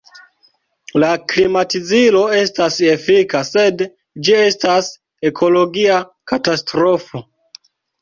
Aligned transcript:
La 1.03 1.09
klimatizilo 1.33 2.23
estas 2.39 2.79
efika, 2.95 3.43
sed 3.51 3.85
ĝi 4.31 4.41
estas 4.49 4.93
ekologia 5.33 6.03
katastrofo. 6.35 7.27